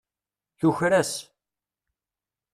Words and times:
Tuker-as. 0.59 1.13